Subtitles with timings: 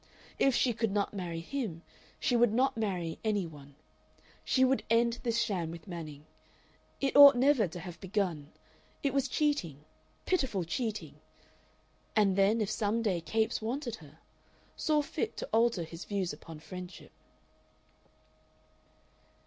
[0.39, 1.83] If she could not marry him,
[2.19, 3.75] she would not marry any one.
[4.43, 6.25] She would end this sham with Manning.
[6.99, 8.51] It ought never to have begun.
[9.03, 9.85] It was cheating,
[10.25, 11.19] pitiful cheating.
[12.15, 14.17] And then if some day Capes wanted her
[14.75, 17.11] saw fit to alter his views upon friendship....